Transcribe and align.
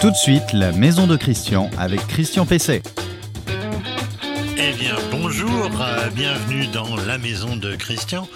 Tout 0.00 0.12
de 0.12 0.16
suite, 0.16 0.52
la 0.52 0.70
maison 0.70 1.08
de 1.08 1.16
Christian 1.16 1.70
avec 1.76 2.06
Christian 2.06 2.46
Pesset. 2.46 2.82
Eh 4.56 4.72
bien, 4.78 4.94
bonjour, 5.10 5.50
euh, 5.80 6.08
bienvenue 6.14 6.68
dans 6.68 6.94
la 7.04 7.18
maison 7.18 7.56
de 7.56 7.74
Christian, 7.74 8.28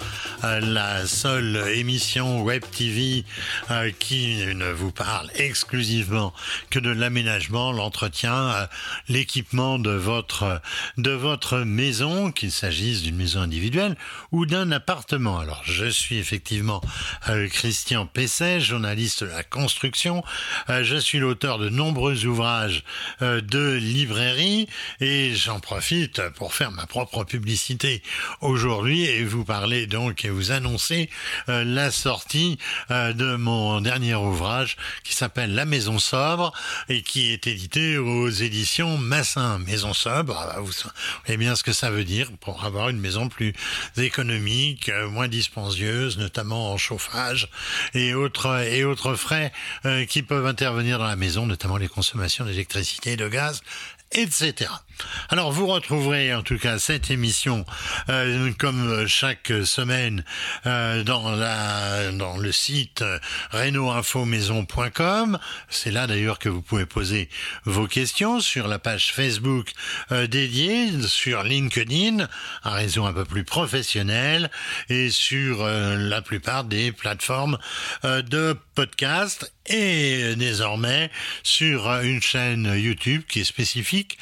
la 0.43 1.07
seule 1.07 1.55
émission 1.75 2.43
web 2.43 2.63
TV 2.69 3.23
euh, 3.71 3.91
qui 3.97 4.45
ne 4.53 4.71
vous 4.71 4.91
parle 4.91 5.29
exclusivement 5.35 6.33
que 6.69 6.79
de 6.79 6.89
l'aménagement, 6.89 7.71
l'entretien, 7.71 8.67
l'équipement 9.07 9.79
de 9.79 9.91
votre 9.91 10.61
de 10.97 11.11
votre 11.11 11.59
maison, 11.59 12.31
qu'il 12.31 12.51
s'agisse 12.51 13.03
d'une 13.03 13.15
maison 13.15 13.41
individuelle 13.41 13.95
ou 14.31 14.45
d'un 14.45 14.71
appartement. 14.71 15.39
Alors, 15.39 15.61
je 15.65 15.85
suis 15.85 16.17
effectivement 16.17 16.81
Christian 17.51 18.05
Pesset, 18.05 18.59
journaliste 18.59 19.23
de 19.23 19.29
la 19.29 19.43
construction. 19.43 20.23
je 20.67 20.97
suis 20.97 21.19
l'auteur 21.19 21.57
de 21.57 21.69
nombreux 21.69 22.25
ouvrages 22.25 22.83
de 23.21 23.73
librairie 23.73 24.67
et 24.99 25.33
j'en 25.35 25.59
profite 25.59 26.21
pour 26.35 26.53
faire 26.53 26.71
ma 26.71 26.85
propre 26.85 27.23
publicité 27.23 28.03
aujourd'hui 28.41 29.05
et 29.05 29.23
vous 29.23 29.45
parler 29.45 29.87
donc 29.87 30.25
vous 30.33 30.51
annoncer 30.51 31.09
euh, 31.49 31.63
la 31.63 31.91
sortie 31.91 32.57
euh, 32.91 33.13
de 33.13 33.35
mon 33.35 33.81
dernier 33.81 34.15
ouvrage 34.15 34.77
qui 35.03 35.13
s'appelle 35.13 35.53
La 35.53 35.65
Maison 35.65 35.99
Sobre 35.99 36.51
et 36.89 37.01
qui 37.01 37.31
est 37.31 37.47
édité 37.47 37.97
aux 37.97 38.29
éditions 38.29 38.97
Massin. 38.97 39.59
Maison 39.59 39.93
Sobre, 39.93 40.37
ah 40.37 40.53
bah, 40.55 40.59
vous 40.59 40.71
savez 40.73 41.37
bien 41.37 41.55
ce 41.55 41.63
que 41.63 41.73
ça 41.73 41.89
veut 41.89 42.03
dire 42.03 42.29
pour 42.41 42.65
avoir 42.65 42.89
une 42.89 42.99
maison 42.99 43.29
plus 43.29 43.53
économique, 43.97 44.89
euh, 44.89 45.07
moins 45.07 45.27
dispendieuse, 45.27 46.17
notamment 46.17 46.73
en 46.73 46.77
chauffage 46.77 47.49
et 47.93 48.13
autres 48.13 48.63
et 48.67 48.83
autres 48.83 49.15
frais 49.15 49.51
qui 50.09 50.23
peuvent 50.23 50.45
intervenir 50.45 50.99
dans 50.99 51.07
la 51.07 51.15
maison, 51.15 51.45
notamment 51.45 51.77
les 51.77 51.87
consommations 51.87 52.45
d'électricité 52.45 53.15
de 53.15 53.27
gaz 53.27 53.61
etc. 54.13 54.69
Alors 55.29 55.51
vous 55.51 55.67
retrouverez 55.67 56.33
en 56.33 56.43
tout 56.43 56.57
cas 56.57 56.79
cette 56.79 57.09
émission 57.11 57.65
euh, 58.09 58.51
comme 58.57 59.07
chaque 59.07 59.51
semaine 59.65 60.23
euh, 60.65 61.03
dans 61.03 62.37
le 62.37 62.51
site 62.51 63.01
euh, 63.01 63.19
renoinfomaison.com. 63.51 65.39
C'est 65.69 65.91
là 65.91 66.07
d'ailleurs 66.07 66.39
que 66.39 66.49
vous 66.49 66.61
pouvez 66.61 66.85
poser 66.85 67.29
vos 67.65 67.87
questions 67.87 68.39
sur 68.39 68.67
la 68.67 68.79
page 68.79 69.13
Facebook 69.13 69.71
dédiée, 70.11 70.89
sur 71.07 71.43
LinkedIn, 71.43 72.27
un 72.63 72.71
réseau 72.71 73.05
un 73.05 73.13
peu 73.13 73.25
plus 73.25 73.43
professionnel, 73.43 74.49
et 74.89 75.09
sur 75.09 75.65
la 75.65 76.21
plupart 76.21 76.63
des 76.63 76.91
plateformes 76.91 77.57
de 78.03 78.57
podcast 78.75 79.51
et 79.67 80.35
désormais 80.35 81.09
sur 81.43 81.89
une 82.01 82.21
chaîne 82.21 82.65
YouTube 82.75 83.23
qui 83.27 83.41
est 83.41 83.45
spécifique 83.45 84.17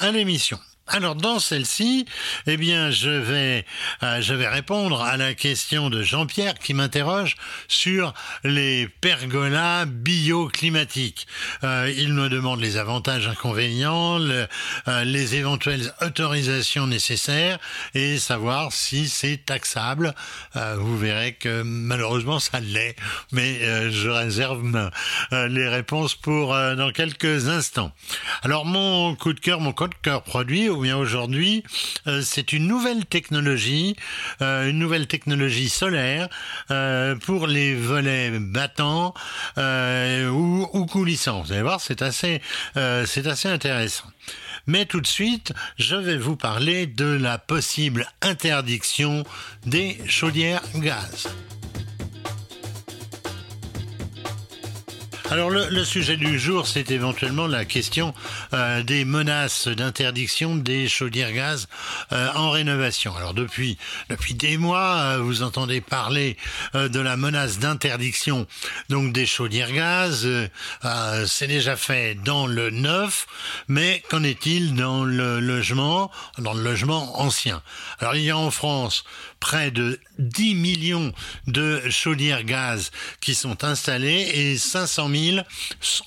à 0.00 0.10
l'émission. 0.10 0.58
Alors 0.90 1.16
dans 1.16 1.38
celle-ci, 1.38 2.06
eh 2.46 2.56
bien, 2.56 2.90
je 2.90 3.10
vais, 3.10 3.66
euh, 4.02 4.22
je 4.22 4.32
vais 4.32 4.48
répondre 4.48 5.02
à 5.02 5.18
la 5.18 5.34
question 5.34 5.90
de 5.90 6.02
Jean-Pierre 6.02 6.54
qui 6.54 6.72
m'interroge 6.72 7.36
sur 7.68 8.14
les 8.42 8.88
pergolas 9.02 9.84
bioclimatiques. 9.84 11.26
Euh, 11.62 11.92
il 11.94 12.14
me 12.14 12.30
demande 12.30 12.62
les 12.62 12.78
avantages, 12.78 13.28
inconvénients, 13.28 14.18
euh, 14.18 14.46
les 15.04 15.34
éventuelles 15.34 15.92
autorisations 16.00 16.86
nécessaires 16.86 17.58
et 17.94 18.16
savoir 18.18 18.72
si 18.72 19.08
c'est 19.08 19.44
taxable. 19.44 20.14
Vous 20.54 20.96
verrez 20.96 21.34
que 21.34 21.62
malheureusement 21.62 22.38
ça 22.38 22.60
l'est, 22.60 22.96
mais 23.32 23.90
je 23.90 24.08
réserve 24.08 24.90
les 25.32 25.68
réponses 25.68 26.14
pour 26.14 26.54
dans 26.54 26.90
quelques 26.92 27.48
instants. 27.48 27.92
Alors 28.42 28.64
mon 28.64 29.14
coup 29.14 29.32
de 29.32 29.40
cœur, 29.40 29.60
mon 29.60 29.72
coup 29.72 29.88
de 29.88 29.94
cœur 30.02 30.22
produit 30.22 30.68
bien 30.80 30.96
aujourd'hui, 30.96 31.64
euh, 32.06 32.22
c'est 32.22 32.52
une 32.52 32.66
nouvelle 32.66 33.06
technologie, 33.06 33.96
euh, 34.42 34.70
une 34.70 34.78
nouvelle 34.78 35.06
technologie 35.06 35.68
solaire 35.68 36.28
euh, 36.70 37.16
pour 37.16 37.46
les 37.46 37.74
volets 37.74 38.38
battants 38.38 39.14
ou, 39.56 40.68
ou, 40.72 40.86
coulissants. 40.86 41.42
Vous 41.42 41.52
allez 41.52 41.62
voir, 41.62 41.80
c'est 41.80 42.02
assez, 42.02 42.40
c'est 42.74 43.26
assez 43.26 43.48
intéressant. 43.48 44.04
Mais 44.66 44.84
tout 44.84 45.00
de 45.00 45.06
suite, 45.06 45.52
je 45.78 45.96
vais 45.96 46.16
vous 46.16 46.36
parler 46.36 46.86
de 46.86 47.06
la 47.06 47.38
possible 47.38 48.06
interdiction 48.22 49.24
des 49.66 49.98
chaudières 50.06 50.62
gaz. 50.76 51.28
Alors 55.30 55.50
le, 55.50 55.84
sujet 55.84 56.16
du 56.16 56.38
jour, 56.38 56.66
c'est 56.66 56.90
éventuellement 56.90 57.46
la 57.46 57.66
question 57.66 58.14
euh, 58.54 58.82
des 58.82 59.04
menaces 59.04 59.68
d'interdiction 59.68 60.56
des 60.56 60.88
chaudières 60.88 61.34
gaz 61.34 61.68
euh, 62.12 62.30
en 62.34 62.48
rénovation. 62.48 63.14
Alors 63.14 63.34
depuis 63.34 63.76
depuis 64.08 64.32
des 64.32 64.56
mois, 64.56 64.96
euh, 64.96 65.18
vous 65.18 65.42
entendez 65.42 65.82
parler 65.82 66.38
de 66.72 66.98
la 66.98 67.18
menace 67.18 67.58
d'interdiction 67.58 68.46
donc 68.88 69.12
des 69.12 69.26
chaudières 69.26 69.72
gaz. 69.72 70.26
c'est 71.26 71.46
déjà 71.46 71.76
fait 71.76 72.14
dans 72.14 72.46
le 72.46 72.70
neuf, 72.70 73.26
mais 73.68 74.02
qu'en 74.08 74.22
est-il 74.22 74.74
dans 74.74 75.04
le 75.04 75.40
logement, 75.40 76.10
dans 76.38 76.54
le 76.54 76.62
logement 76.62 77.20
ancien? 77.20 77.62
Alors 77.98 78.16
il 78.16 78.22
y 78.22 78.30
a 78.30 78.38
en 78.38 78.50
France 78.50 79.04
près 79.40 79.70
de 79.70 80.00
10 80.18 80.54
millions 80.54 81.12
de 81.46 81.80
chaudières 81.90 82.44
gaz 82.44 82.90
qui 83.20 83.34
sont 83.34 83.62
installées 83.62 84.30
et 84.34 84.56
500 84.56 85.08
000 85.08 85.17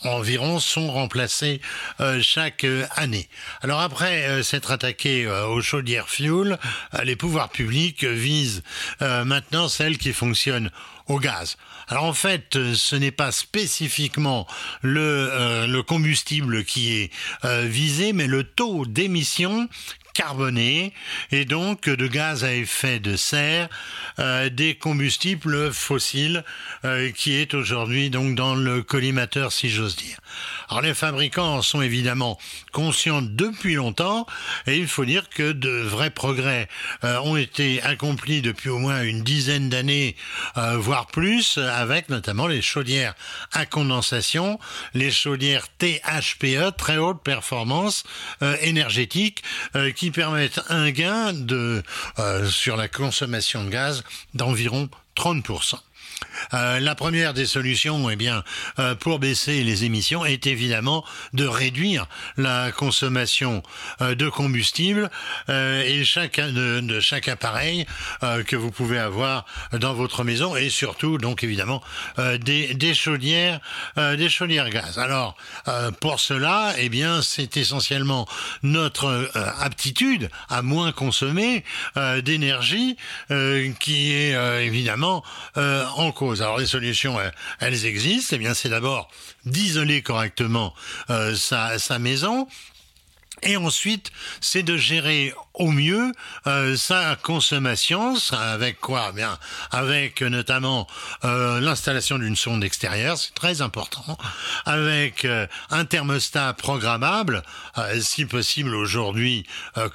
environ 0.04 0.60
sont 0.60 0.92
remplacées 0.92 1.62
euh, 2.00 2.20
chaque 2.22 2.64
euh, 2.64 2.86
année. 2.96 3.28
Alors 3.62 3.82
après 3.82 4.28
euh, 4.28 4.44
s'être 4.44 4.72
attaqué 4.72 5.28
aux 5.28 5.62
chaudières 5.62 6.10
fuel, 6.10 6.58
les 7.04 7.16
pouvoirs 7.16 7.50
publics 7.50 8.04
visent 8.04 8.64
maintenant 9.00 9.68
celles 9.68 9.98
qui 9.98 10.14
fonctionnent 10.14 10.72
au 11.08 11.20
gaz. 11.20 11.58
Alors 11.88 12.06
en 12.06 12.14
fait, 12.14 12.58
ce 12.74 12.96
n'est 12.96 13.12
pas 13.12 13.32
spécifiquement 13.32 14.48
le 14.82 15.82
combustible 15.82 16.64
qui 16.64 16.94
est 16.94 17.12
visé, 17.44 18.14
mais 18.14 18.28
le 18.28 18.44
taux 18.44 18.86
d'émission 18.86 19.68
carboné 20.14 20.94
et 21.32 21.46
donc 21.46 21.90
de 21.90 22.08
gaz 22.08 22.44
à 22.44 22.54
effet 22.54 23.00
de 23.00 23.16
serre 23.16 23.70
euh, 24.20 24.50
des 24.50 24.76
combustibles 24.76 25.72
fossiles 25.74 26.44
euh, 26.86 27.12
qui 27.12 27.34
est 27.34 27.54
aujourd'hui 27.54 28.10
donc 28.10 28.36
dans 28.36 28.56
le 28.56 28.84
collimateur 28.84 29.52
si 29.52 29.70
j'ose 29.70 29.96
dire. 29.96 30.18
Alors 30.70 30.82
les 30.82 30.94
fabricants 30.94 31.56
en 31.56 31.62
sont 31.62 31.82
évidemment 31.82 32.38
conscients 32.72 33.22
depuis 33.22 33.76
longtemps 33.76 34.26
et 34.68 34.78
il 34.78 34.88
faut 34.88 35.06
dire 35.06 35.30
que 35.30 35.52
de 35.52 35.82
vrais 35.82 36.10
progrès 36.10 36.68
euh, 37.04 37.20
ont 37.22 37.38
été 37.38 37.82
accomplis 37.82 38.42
depuis 38.42 38.70
au 38.70 38.80
moins 38.80 39.02
une 39.04 39.24
dizaine 39.24 39.70
d'années 39.70 40.16
voire 40.56 41.08
plus 41.08 41.58
avec 41.58 42.10
notamment 42.10 42.48
les 42.48 42.62
chaudières 42.62 43.14
à 43.52 43.66
condensation, 43.66 44.60
les 44.94 45.12
chaudières 45.12 45.68
THPE 45.78 46.76
très 46.78 46.98
haute 46.98 47.24
performance 47.24 48.04
énergétique 48.62 49.44
permettent 50.10 50.62
un 50.70 50.90
gain 50.90 51.34
de, 51.34 51.84
euh, 52.18 52.50
sur 52.50 52.76
la 52.76 52.88
consommation 52.88 53.64
de 53.64 53.70
gaz 53.70 54.04
d'environ 54.34 54.90
30%. 55.16 55.76
Euh, 56.54 56.80
la 56.80 56.96
première 56.96 57.34
des 57.34 57.46
solutions, 57.46 58.10
eh 58.10 58.16
bien, 58.16 58.44
euh, 58.80 58.96
pour 58.96 59.20
baisser 59.20 59.64
les 59.64 59.86
émissions, 59.86 60.26
est 60.26 60.48
évidemment 60.48 61.06
de 61.34 61.46
réduire 61.46 62.08
la 62.38 62.72
consommation 62.72 63.64
euh, 64.02 64.16
de 64.16 64.30
combustible 64.30 65.10
et 65.48 66.04
chaque 66.04 66.40
de, 66.40 66.80
de 66.80 67.00
chaque 67.00 67.28
appareil 67.28 67.86
que 68.48 68.56
vous 68.56 68.72
pouvez 68.72 69.00
avoir 69.00 69.46
dans 69.74 69.94
votre 69.94 70.24
maison 70.24 70.56
et 70.56 70.70
surtout, 70.70 71.18
donc 71.18 71.44
évidemment, 71.44 71.82
des, 72.18 72.74
des 72.74 72.94
chaudières, 72.94 73.60
des 73.98 74.30
chaudières 74.30 74.70
gaz. 74.70 74.98
Alors, 74.98 75.36
pour 76.00 76.20
cela, 76.20 76.74
eh 76.78 76.90
bien, 76.90 77.22
c'est 77.22 77.58
essentiellement 77.58 78.28
notre 78.64 79.30
aptitude 79.60 80.30
à 80.50 80.62
moins 80.62 80.92
consommer 80.92 81.64
d'énergie 81.96 82.98
qui 83.80 84.14
est 84.14 84.66
évidemment 84.66 85.24
en 85.56 86.11
cause. 86.12 86.42
Alors 86.42 86.58
les 86.58 86.66
solutions, 86.66 87.18
elles, 87.60 87.86
existent. 87.86 88.36
Eh 88.36 88.40
bien, 88.40 88.54
c'est 88.54 88.70
d'abord 88.70 89.10
d'isoler 89.46 90.02
correctement 90.02 90.74
euh, 91.10 91.36
sa, 91.36 92.00
maison, 92.00 92.48
et 93.44 93.58
ensuite, 93.58 94.12
c'est 94.40 94.62
de 94.62 94.78
gérer 94.78 95.34
au 95.56 95.72
mieux 95.72 96.12
euh, 96.46 96.76
sa 96.76 97.16
consommation, 97.16 98.14
avec 98.32 98.80
quoi? 98.80 99.08
Eh 99.12 99.16
Bien, 99.16 99.38
avec 99.72 100.22
notamment 100.22 100.88
euh, 101.26 101.60
l'installation 101.60 102.20
d'une 102.20 102.36
sonde 102.36 102.64
extérieure, 102.64 103.18
c'est 103.18 103.34
très 103.34 103.62
important, 103.62 104.18
avec 104.66 105.28
un 105.72 105.86
thermostat 105.86 106.54
programmable, 106.54 107.42
si 108.00 108.26
possible 108.26 108.76
aujourd'hui 108.76 109.46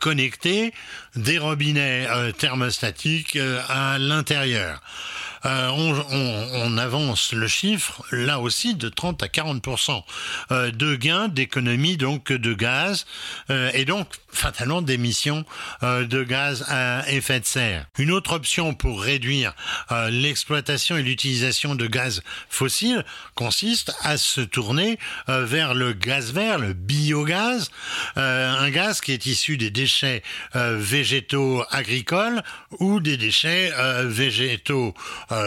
connecté, 0.01 0.75
des 1.15 1.39
robinets 1.39 2.09
thermostatiques 2.39 3.39
à 3.69 3.99
l'intérieur. 3.99 4.81
On, 5.47 6.79
avance 6.79 7.33
le 7.33 7.49
chiffre 7.49 8.03
là 8.13 8.41
aussi 8.41 8.75
de 8.75 8.89
30 8.89 9.23
à 9.23 9.27
40% 9.27 10.03
de 10.51 10.97
gains 10.97 11.29
d'économie 11.29 11.97
donc 11.97 12.33
de 12.33 12.53
gaz 12.55 13.07
et 13.49 13.85
donc 13.85 14.09
fatalement 14.31 14.83
d'émissions 14.83 15.45
de 15.83 16.23
gaz 16.23 16.65
à 16.69 17.11
effet 17.11 17.41
de 17.41 17.47
serre. 17.47 17.87
Une 17.99 18.11
autre 18.11 18.33
option 18.33 18.75
pour 18.75 19.01
réduire 19.01 19.55
l'exploitation 20.11 20.97
et 20.99 21.03
l'utilisation 21.03 21.75
de 21.75 21.87
gaz 21.87 22.23
fossiles 22.51 23.05
consiste 23.35 23.95
à 24.03 24.19
se 24.19 24.43
tourner 24.43 24.99
vers 25.29 25.75
le 25.75 25.93
gaz 25.93 26.33
vert, 26.33 26.59
le 26.59 26.75
biogaz, 26.75 27.71
un 28.17 28.71
gaz 28.71 29.01
qui 29.01 29.13
est 29.13 29.27
issu 29.27 29.57
des 29.57 29.71
déchets 29.71 30.23
végétaux 30.55 31.65
agricoles 31.71 32.43
ou 32.79 33.01
des 33.01 33.17
déchets 33.17 33.73
végétaux 34.05 34.95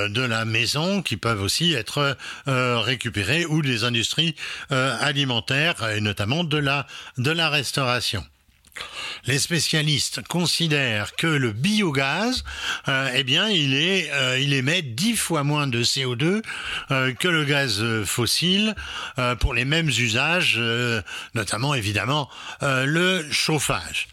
de 0.10 0.22
la 0.22 0.46
maison 0.46 1.02
qui 1.02 1.18
peuvent 1.18 1.42
aussi 1.42 1.74
être 1.74 2.18
récupérés 2.46 3.46
ou 3.46 3.62
des 3.62 3.84
industries 3.84 4.36
alimentaires 4.70 5.88
et 5.90 6.02
notamment 6.02 6.44
de 6.44 6.58
la, 6.58 7.50
restauration. 7.50 8.26
Les 9.26 9.40
spécialistes 9.40 10.22
considèrent 10.28 11.16
que 11.16 11.28
le 11.28 11.52
biogaz, 11.52 12.44
euh, 12.88 13.10
eh 13.14 13.24
bien, 13.24 13.50
il, 13.50 13.74
euh, 13.76 14.38
émet 14.38 14.82
dix 14.82 15.18
fois 15.18 15.44
moins 15.44 15.68
de 15.68 15.84
CO2 15.84 16.42
euh, 16.92 17.14
que 17.14 17.28
le 17.28 17.44
gaz 17.44 17.84
fossile 18.06 18.76
pour 19.40 19.54
les 19.54 19.66
mêmes 19.66 19.90
usages, 19.90 20.60
notamment 21.34 21.74
évidemment 21.74 22.30
le 22.62 23.26
chauffage. 23.32 24.08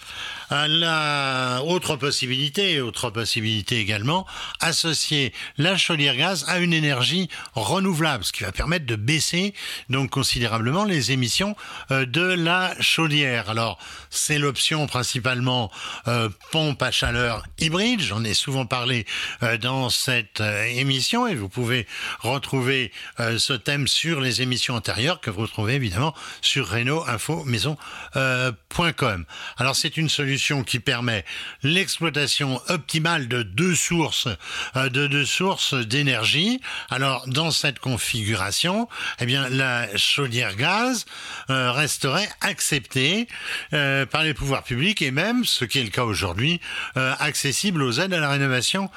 La 0.51 1.61
autre 1.65 1.97
possibilité, 1.97 2.81
autre 2.81 3.11
possibilité 3.11 3.79
également, 3.79 4.27
associer 4.61 5.33
la 5.59 5.77
chaudière 5.77 6.17
gaz 6.17 6.45
à 6.49 6.59
une 6.59 6.73
énergie 6.73 7.29
renouvelable, 7.55 8.25
ce 8.25 8.33
qui 8.33 8.45
va 8.45 8.53
permettre 8.53 8.87
de 8.87 8.97
baisser 8.97 9.55
donc 9.89 10.11
considérablement 10.11 10.85
les 10.85 11.11
émissions 11.11 11.57
euh, 11.91 12.07
de 12.07 12.23
la 12.23 12.75
chaudière. 12.81 13.51
Alors 13.51 13.79
c'est 14.11 14.39
l'option 14.39 14.87
principalement 14.87 15.71
euh, 16.07 16.29
pompe 16.53 16.81
à 16.83 16.91
chaleur 16.93 17.45
hybride. 17.59 18.01
J'en 18.01 18.23
ai 18.23 18.35
souvent 18.35 18.67
parlé 18.67 19.05
euh, 19.43 19.59
dans 19.59 19.91
cette 19.91 20.41
émission 20.41 21.27
et 21.27 21.35
vous 21.35 21.49
pouvez 21.49 21.87
retrouver 22.21 22.93
ce 23.19 23.53
thème 23.53 23.89
sur 23.89 24.21
les 24.21 24.43
émissions 24.43 24.75
antérieures 24.75 25.21
que 25.21 25.31
vous 25.31 25.43
retrouvez 25.43 25.75
évidemment 25.75 26.15
sur 26.41 26.69
Renault 26.69 27.05
Info 27.07 27.45
Maison.com. 27.45 29.25
Alors 29.57 29.77
c'est 29.77 29.97
une 29.97 30.09
solution 30.09 30.36
qui 30.65 30.81
permet 30.81 31.25
l'exploitation 31.63 32.61
optimale 32.69 33.29
de 33.29 33.43
deux 33.43 33.75
sources 33.75 34.29
euh, 34.77 34.89
de 34.89 35.07
deux 35.07 35.25
sources 35.25 35.75
d'énergie. 35.75 36.61
Alors 36.91 37.27
dans 37.27 37.51
cette 37.51 37.79
configuration, 37.79 38.89
eh 39.21 39.27
bien 39.27 39.49
la 39.49 39.97
chaudière 39.97 40.57
gaz 40.57 41.07
euh, 41.51 41.73
resterait 41.73 42.29
acceptée 42.41 43.29
euh, 43.73 44.07
par 44.07 44.23
les 44.23 44.35
pouvoirs 44.35 44.63
publics 44.63 45.03
et 45.03 45.11
même, 45.11 45.45
ce 45.45 45.65
qui 45.65 45.79
est 45.79 45.85
le 45.85 45.91
cas 45.91 46.05
aujourd'hui, 46.05 46.61
accessible 46.95 47.83
aux 47.83 47.93
aides 47.93 48.13
à 48.13 48.21
la 48.21 48.29
rénovation 48.29 48.91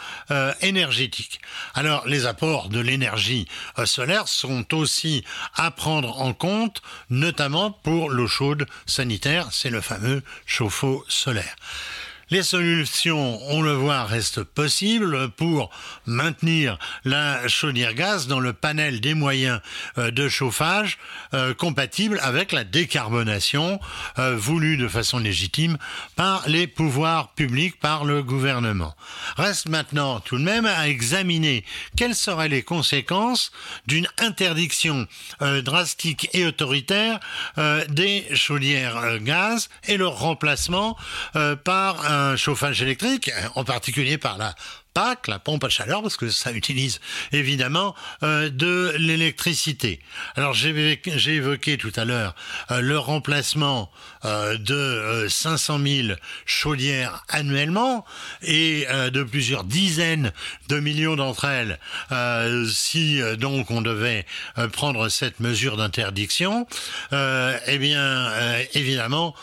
énergétique. 0.62 1.40
Alors 1.74 2.08
les 2.08 2.26
apports 2.26 2.70
de 2.70 2.80
l'énergie 2.80 3.48
solaire 3.86 4.28
sont 4.28 4.74
aussi 4.74 5.24
à 5.56 5.72
prendre 5.72 6.20
en 6.20 6.34
compte, 6.34 6.82
notamment 7.10 7.72
pour 7.72 8.10
l'eau 8.10 8.28
chaude 8.28 8.66
sanitaire, 8.86 9.50
c'est 9.52 9.70
le 9.70 9.82
fameux 9.82 10.24
chauffe-eau 10.46 11.04
solaire 11.08 11.29
solaire. 11.30 11.56
Les 12.32 12.44
solutions, 12.44 13.42
on 13.48 13.64
le 13.64 13.72
voit, 13.72 14.04
restent 14.04 14.44
possibles 14.44 15.30
pour 15.32 15.72
maintenir 16.06 16.78
la 17.04 17.48
chaudière 17.48 17.96
gaz 17.96 18.28
dans 18.28 18.40
le 18.40 18.54
panel 18.54 19.02
des 19.02 19.16
moyens 19.16 19.62
euh, 19.98 20.12
de 20.12 20.30
chauffage 20.30 21.00
euh, 21.34 21.56
compatibles 21.56 22.20
avec 22.22 22.52
la 22.52 22.64
décarbonation 22.64 23.80
euh, 24.20 24.36
voulue 24.36 24.78
de 24.78 24.88
façon 24.88 25.18
légitime 25.18 25.80
par 26.16 26.48
les 26.48 26.68
pouvoirs 26.68 27.34
publics, 27.34 27.80
par 27.80 28.06
le 28.06 28.22
gouvernement. 28.22 28.96
Reste 29.36 29.68
maintenant 29.68 30.20
tout 30.20 30.38
de 30.38 30.44
même 30.44 30.68
à 30.68 30.88
examiner 30.88 31.66
quelles 31.98 32.14
seraient 32.14 32.48
les 32.48 32.62
conséquences 32.62 33.52
d'une 33.88 34.08
interdiction 34.20 35.08
drastique 35.64 36.30
et 36.34 36.46
autoritaire 36.46 37.20
des 37.90 38.26
chaudières 38.36 39.20
gaz 39.20 39.70
et 39.88 39.98
leur 39.98 40.20
remplacement 40.20 40.96
par 41.64 42.06
un 42.06 42.19
chauffage 42.36 42.82
électrique, 42.82 43.32
en 43.56 43.64
particulier 43.64 44.18
par 44.18 44.38
la 44.38 44.56
PAC, 44.94 45.28
la 45.28 45.40
pompe 45.40 45.64
à 45.64 45.70
chaleur, 45.70 46.02
parce 46.02 46.18
que 46.18 46.30
ça 46.30 46.52
utilise 46.52 47.00
évidemment 47.32 47.96
euh, 48.24 48.50
de 48.50 48.94
l'électricité. 48.98 50.00
Alors 50.36 50.54
j'ai 50.54 51.00
évoqué 51.28 51.78
tout 51.78 51.92
à 51.96 52.06
l'heure 52.06 52.36
euh, 52.72 52.82
le 52.82 52.98
remplacement 52.98 53.92
euh, 54.26 54.58
de 54.58 55.28
500 55.30 55.80
000 55.80 56.08
chaudières 56.46 57.24
annuellement 57.30 58.06
et 58.42 58.88
de 58.90 59.24
plusieurs 59.24 59.64
dizaines 59.64 60.32
de 60.68 60.80
millions 60.80 61.16
d'entre 61.16 61.46
elles 61.46 61.80
si 62.70 63.22
donc 63.38 63.72
on 63.72 63.82
devait 63.82 64.26
prendre 64.72 65.10
cette 65.10 65.40
mesure 65.40 65.78
d'interdiction. 65.78 66.68
eh 67.12 67.78
bien 67.78 68.32
évidemment 68.74 69.36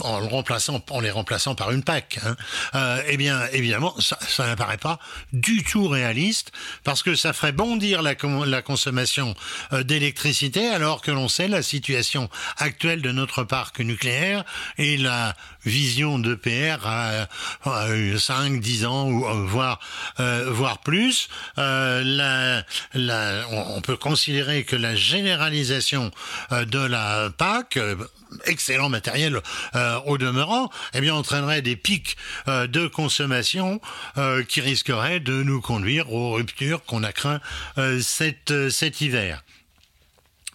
en 0.00 0.20
le 0.20 0.26
remplaçant, 0.26 0.82
en 0.90 1.00
les 1.00 1.10
remplaçant 1.10 1.54
par 1.54 1.70
une 1.70 1.82
PAC, 1.82 2.18
hein, 2.24 2.36
euh, 2.74 3.02
eh 3.06 3.16
bien, 3.16 3.46
évidemment, 3.52 3.94
ça, 4.00 4.18
ça 4.26 4.46
n'apparaît 4.46 4.78
pas 4.78 4.98
du 5.32 5.62
tout 5.62 5.88
réaliste 5.88 6.52
parce 6.84 7.02
que 7.02 7.14
ça 7.14 7.32
ferait 7.32 7.52
bondir 7.52 8.02
la, 8.02 8.14
la 8.46 8.62
consommation 8.62 9.34
euh, 9.72 9.82
d'électricité 9.82 10.68
alors 10.68 11.00
que 11.00 11.10
l'on 11.10 11.28
sait 11.28 11.48
la 11.48 11.62
situation 11.62 12.28
actuelle 12.56 13.02
de 13.02 13.12
notre 13.12 13.44
parc 13.44 13.80
nucléaire 13.80 14.44
et 14.78 14.96
la 14.96 15.34
vision 15.64 16.18
d'EPR 16.18 16.86
à, 16.86 17.28
à 17.64 17.86
5, 18.18 18.60
10 18.60 18.86
ans 18.86 19.08
ou 19.08 19.26
euh, 19.26 19.44
voire 19.46 19.80
euh, 20.20 20.50
voire 20.50 20.78
plus. 20.78 21.28
La, 21.56 22.62
la, 22.94 23.44
on, 23.50 23.80
peut 23.80 23.96
considérer 23.96 24.64
que 24.64 24.76
la 24.76 24.94
généralisation 24.94 26.10
de 26.50 26.78
la 26.78 27.30
PAC 27.36 27.78
excellent 28.46 28.88
matériel 28.88 29.40
euh, 29.74 29.98
au 30.06 30.18
demeurant, 30.18 30.70
eh 30.94 31.00
bien 31.00 31.14
entraînerait 31.14 31.62
des 31.62 31.76
pics 31.76 32.16
euh, 32.48 32.66
de 32.66 32.86
consommation 32.86 33.80
euh, 34.18 34.42
qui 34.42 34.60
risqueraient 34.60 35.20
de 35.20 35.42
nous 35.42 35.60
conduire 35.60 36.12
aux 36.12 36.32
ruptures 36.32 36.84
qu'on 36.84 37.02
a 37.02 37.12
craint 37.12 37.40
cet, 38.00 38.70
cet 38.70 39.00
hiver. 39.00 39.42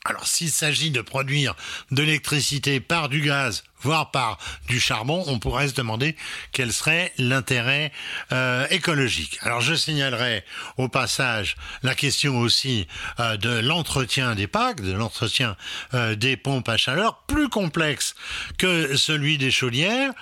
Alors 0.07 0.25
s'il 0.25 0.51
s'agit 0.51 0.89
de 0.89 1.01
produire 1.01 1.53
de 1.91 2.01
l'électricité 2.01 2.79
par 2.79 3.09
du 3.09 3.19
gaz, 3.19 3.65
voire 3.81 4.09
par 4.11 4.37
du 4.69 4.79
charbon, 4.79 5.21
on 5.27 5.37
pourrait 5.37 5.67
se 5.67 5.73
demander 5.73 6.15
quel 6.53 6.71
serait 6.71 7.11
l'intérêt 7.17 7.91
euh, 8.31 8.65
écologique. 8.69 9.37
Alors 9.41 9.59
je 9.59 9.73
signalerai 9.73 10.45
au 10.77 10.87
passage 10.87 11.57
la 11.83 11.93
question 11.93 12.39
aussi 12.39 12.87
euh, 13.19 13.35
de 13.35 13.49
l'entretien 13.59 14.33
des 14.33 14.47
packs, 14.47 14.79
de 14.79 14.93
l'entretien 14.93 15.57
euh, 15.93 16.15
des 16.15 16.37
pompes 16.37 16.69
à 16.69 16.77
chaleur, 16.77 17.23
plus 17.27 17.49
complexe 17.49 18.15
que 18.57 18.95
celui 18.95 19.37
des 19.37 19.51
chaudières, 19.51 20.13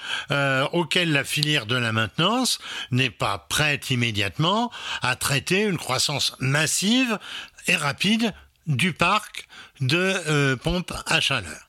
auquel 0.71 1.11
la 1.11 1.23
filière 1.23 1.67
de 1.67 1.75
la 1.75 1.91
maintenance 1.91 2.57
n'est 2.89 3.11
pas 3.11 3.45
prête 3.49 3.91
immédiatement 3.91 4.71
à 5.03 5.15
traiter 5.15 5.61
une 5.61 5.77
croissance 5.77 6.35
massive 6.39 7.19
et 7.67 7.75
rapide 7.75 8.33
du 8.67 8.93
parc 8.93 9.47
de 9.81 9.97
euh, 9.97 10.55
pompes 10.55 10.93
à 11.05 11.19
chaleur. 11.19 11.59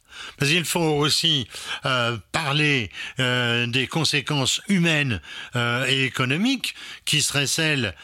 Mais 0.40 0.48
il 0.48 0.64
faut 0.64 0.80
aussi 0.80 1.46
euh, 1.84 2.16
parler 2.32 2.90
euh, 3.20 3.66
des 3.66 3.86
conséquences 3.86 4.62
humaines 4.68 5.20
et 5.54 6.04
économiques 6.04 6.74
qui 7.04 7.20
seraient 7.20 7.46
celles 7.46 7.94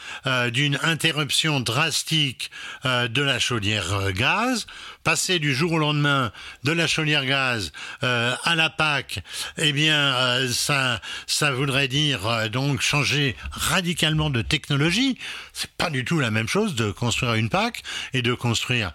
d'une 0.51 0.77
interruption 0.83 1.59
drastique 1.59 2.51
de 2.85 3.21
la 3.21 3.39
chaudière 3.39 4.11
gaz 4.11 4.67
passer 5.03 5.39
du 5.39 5.53
jour 5.53 5.73
au 5.73 5.79
lendemain 5.79 6.31
de 6.63 6.71
la 6.71 6.87
chaudière 6.87 7.25
gaz 7.25 7.71
euh, 8.03 8.35
à 8.43 8.55
la 8.55 8.69
PAC, 8.69 9.19
eh 9.57 9.73
bien, 9.73 10.15
euh, 10.15 10.51
ça, 10.51 11.01
ça 11.27 11.51
voudrait 11.51 11.87
dire 11.87 12.25
euh, 12.27 12.47
donc 12.47 12.81
changer 12.81 13.35
radicalement 13.51 14.29
de 14.29 14.41
technologie. 14.41 15.17
C'est 15.51 15.71
pas 15.71 15.89
du 15.89 16.05
tout 16.05 16.19
la 16.19 16.31
même 16.31 16.47
chose 16.47 16.75
de 16.75 16.91
construire 16.91 17.33
une 17.33 17.49
PAC 17.49 17.83
et 18.13 18.21
de 18.21 18.33
construire 18.33 18.93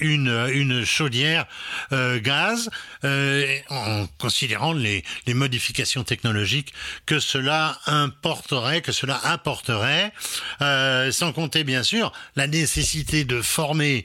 une, 0.00 0.48
une 0.52 0.84
chaudière 0.84 1.46
gaz 1.90 2.70
en 3.02 4.06
considérant 4.18 4.72
les, 4.72 5.04
les 5.26 5.34
modifications 5.34 6.04
technologiques 6.04 6.72
que 7.06 7.18
cela 7.18 7.78
importerait, 7.86 8.80
que 8.80 8.92
cela 8.92 9.20
apporterait, 9.24 10.12
sans 10.60 11.32
compter 11.32 11.64
bien 11.64 11.82
sûr 11.82 12.12
la 12.36 12.46
nécessité 12.46 13.24
de 13.24 13.42
former 13.42 14.04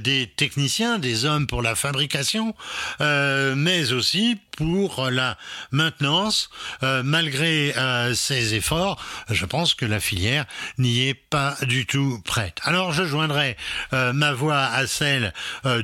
des 0.00 0.32
techniciens 0.36 0.75
des 0.98 1.24
hommes 1.24 1.46
pour 1.46 1.62
la 1.62 1.74
fabrication, 1.74 2.54
euh, 3.00 3.54
mais 3.56 3.92
aussi 3.92 4.38
pour 4.56 5.10
la 5.10 5.36
maintenance. 5.70 6.50
Euh, 6.82 7.02
malgré 7.04 7.76
euh, 7.76 8.14
ces 8.14 8.54
efforts, 8.54 9.02
je 9.30 9.44
pense 9.44 9.74
que 9.74 9.86
la 9.86 10.00
filière 10.00 10.46
n'y 10.78 11.08
est 11.08 11.14
pas 11.14 11.56
du 11.62 11.86
tout 11.86 12.20
prête. 12.24 12.58
Alors 12.64 12.92
je 12.92 13.04
joindrai 13.04 13.56
euh, 13.92 14.12
ma 14.12 14.32
voix 14.32 14.64
à 14.64 14.86
celle 14.86 15.32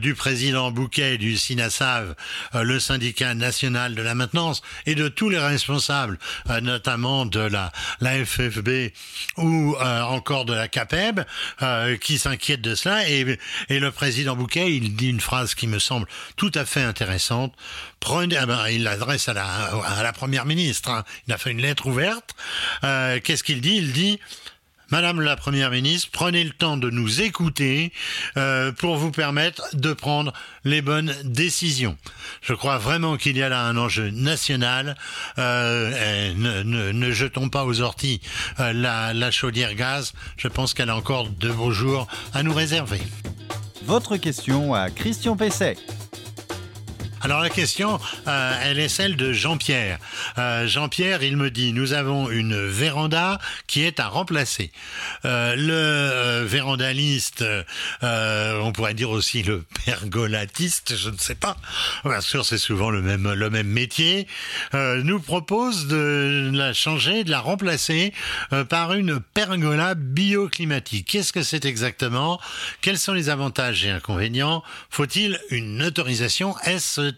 du 0.00 0.14
président 0.14 0.70
Bouquet 0.70 1.18
du 1.18 1.36
SINASAV, 1.36 2.14
le 2.54 2.80
syndicat 2.80 3.34
national 3.34 3.94
de 3.94 4.02
la 4.02 4.14
maintenance, 4.14 4.62
et 4.86 4.94
de 4.94 5.08
tous 5.08 5.28
les 5.28 5.38
responsables, 5.38 6.18
notamment 6.62 7.26
de 7.26 7.40
la, 7.40 7.72
FFB 8.00 8.92
ou 9.36 9.76
encore 9.78 10.44
de 10.44 10.54
la 10.54 10.68
CAPEB, 10.68 11.20
qui 12.00 12.18
s'inquiètent 12.18 12.62
de 12.62 12.74
cela. 12.74 13.08
Et, 13.08 13.38
et 13.68 13.80
le 13.80 13.90
président 13.90 14.36
Bouquet, 14.36 14.74
il 14.74 14.94
dit 14.94 15.08
une 15.08 15.20
phrase 15.20 15.54
qui 15.54 15.66
me 15.66 15.78
semble 15.78 16.06
tout 16.36 16.52
à 16.54 16.64
fait 16.64 16.82
intéressante. 16.82 17.54
Prenez, 18.00 18.36
ah 18.36 18.46
ben, 18.46 18.61
il 18.70 18.84
l'adresse 18.84 19.28
à 19.28 19.34
la, 19.34 20.12
première 20.12 20.46
ministre. 20.46 20.90
Hein. 20.90 21.04
Il 21.26 21.32
a 21.32 21.38
fait 21.38 21.50
une 21.50 21.60
lettre 21.60 21.86
ouverte. 21.86 22.34
Euh, 22.84 23.20
qu'est-ce 23.22 23.44
qu'il 23.44 23.60
dit? 23.60 23.76
Il 23.76 23.92
dit 23.92 24.18
Madame 24.90 25.22
la 25.22 25.36
Première 25.36 25.70
ministre, 25.70 26.10
prenez 26.12 26.44
le 26.44 26.50
temps 26.50 26.76
de 26.76 26.90
nous 26.90 27.22
écouter 27.22 27.92
euh, 28.36 28.72
pour 28.72 28.96
vous 28.96 29.10
permettre 29.10 29.74
de 29.74 29.94
prendre 29.94 30.34
les 30.64 30.82
bonnes 30.82 31.14
décisions. 31.24 31.96
Je 32.42 32.52
crois 32.52 32.76
vraiment 32.76 33.16
qu'il 33.16 33.38
y 33.38 33.42
a 33.42 33.48
là 33.48 33.62
un 33.62 33.78
enjeu 33.78 34.10
national. 34.10 34.94
Euh, 35.38 36.34
ne, 36.34 36.92
ne, 36.92 37.10
jetons 37.10 37.48
pas 37.48 37.64
aux 37.64 37.80
orties 37.80 38.20
la, 38.58 39.14
la 39.14 39.30
chaudière 39.30 39.74
gaz. 39.74 40.12
Je 40.36 40.48
pense 40.48 40.74
qu'elle 40.74 40.90
a 40.90 40.96
encore 40.96 41.30
de 41.30 41.50
beaux 41.50 41.72
jours 41.72 42.06
à 42.34 42.42
nous 42.42 42.52
réserver. 42.52 43.00
Votre 43.84 44.18
question 44.18 44.74
à 44.74 44.90
Christian 44.90 45.36
Pesset. 45.36 45.76
Alors 47.24 47.40
la 47.40 47.50
question, 47.50 48.00
euh, 48.26 48.58
elle 48.64 48.80
est 48.80 48.88
celle 48.88 49.14
de 49.14 49.32
Jean-Pierre. 49.32 50.00
Euh, 50.38 50.66
Jean-Pierre, 50.66 51.22
il 51.22 51.36
me 51.36 51.52
dit, 51.52 51.72
nous 51.72 51.92
avons 51.92 52.28
une 52.28 52.66
véranda 52.66 53.38
qui 53.68 53.84
est 53.84 54.00
à 54.00 54.08
remplacer. 54.08 54.72
Euh, 55.24 55.54
le 55.56 56.44
vérandaliste, 56.44 57.44
on 58.02 58.72
pourrait 58.72 58.94
dire 58.94 59.10
aussi 59.10 59.44
le 59.44 59.64
pergolatiste, 59.86 60.96
je 60.96 61.10
ne 61.10 61.16
sais 61.16 61.36
pas. 61.36 61.56
Bien 62.04 62.20
sûr, 62.20 62.44
c'est 62.44 62.58
souvent 62.58 62.90
le 62.90 63.00
même 63.00 63.32
le 63.32 63.50
même 63.50 63.68
métier. 63.68 64.26
nous 64.74 65.20
propose 65.20 65.86
de 65.86 66.50
la 66.52 66.72
changer, 66.72 67.22
de 67.22 67.30
la 67.30 67.40
remplacer 67.40 68.12
par 68.68 68.94
une 68.94 69.20
pergola 69.20 69.94
bioclimatique. 69.94 71.06
Qu'est-ce 71.06 71.32
que 71.32 71.44
c'est 71.44 71.66
exactement? 71.66 72.40
Quels 72.80 72.98
sont 72.98 73.12
les 73.12 73.28
avantages 73.28 73.84
et 73.84 73.90
inconvénients? 73.90 74.64
Faut-il 74.90 75.38
une 75.50 75.84
autorisation? 75.84 76.56
Est-ce 76.64 77.11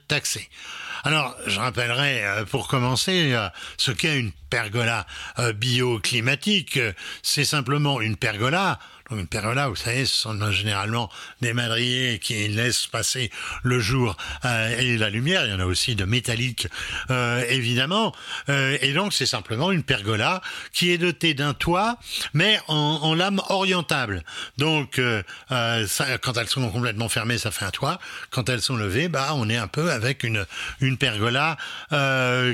Alors, 1.04 1.36
je 1.46 1.60
rappellerai 1.60 2.24
euh, 2.24 2.44
pour 2.46 2.66
commencer 2.66 3.34
euh, 3.34 3.48
ce 3.76 3.90
qu'est 3.90 4.18
une 4.18 4.32
pergola 4.48 5.06
euh, 5.38 5.52
bioclimatique. 5.52 6.78
C'est 7.22 7.44
simplement 7.44 8.00
une 8.00 8.16
pergola 8.16 8.78
une 9.18 9.26
pergola, 9.26 9.68
vous 9.68 9.76
savez, 9.76 10.06
ce 10.06 10.14
sont 10.14 10.50
généralement 10.50 11.10
des 11.40 11.52
madriers 11.52 12.18
qui 12.18 12.48
laissent 12.48 12.86
passer 12.86 13.30
le 13.62 13.78
jour 13.80 14.16
euh, 14.44 14.78
et 14.78 14.96
la 14.96 15.10
lumière. 15.10 15.44
Il 15.44 15.50
y 15.50 15.54
en 15.54 15.60
a 15.60 15.66
aussi 15.66 15.94
de 15.94 16.04
métalliques, 16.04 16.68
euh, 17.10 17.44
évidemment. 17.48 18.14
Euh, 18.48 18.78
et 18.80 18.92
donc 18.92 19.12
c'est 19.12 19.26
simplement 19.26 19.70
une 19.72 19.82
pergola 19.82 20.40
qui 20.72 20.90
est 20.90 20.98
dotée 20.98 21.34
d'un 21.34 21.54
toit, 21.54 21.98
mais 22.32 22.58
en, 22.68 23.14
lame 23.14 23.40
orientable. 23.48 24.24
Donc 24.58 25.00
quand 25.48 26.36
elles 26.36 26.48
sont 26.48 26.68
complètement 26.70 27.08
fermées, 27.08 27.38
ça 27.38 27.50
fait 27.50 27.64
un 27.64 27.70
toit. 27.70 28.00
Quand 28.30 28.48
elles 28.48 28.62
sont 28.62 28.76
levées, 28.76 29.08
bah 29.08 29.30
on 29.34 29.48
est 29.48 29.56
un 29.56 29.68
peu 29.68 29.92
avec 29.92 30.24
une 30.24 30.46
une 30.80 30.96
pergola 30.96 31.56